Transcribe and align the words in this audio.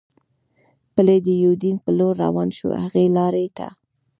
پلي 0.93 1.17
د 1.27 1.29
یوډین 1.43 1.75
په 1.83 1.89
لور 1.97 2.13
روان 2.25 2.49
شو، 2.57 2.69
هغې 2.83 3.05
لارې 3.17 3.47
ته. 3.57 3.67